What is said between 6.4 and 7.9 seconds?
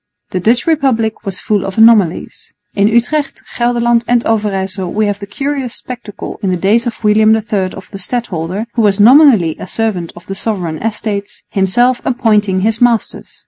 in the days of William III of